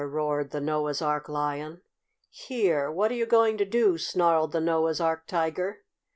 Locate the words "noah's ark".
0.59-1.29, 4.59-5.27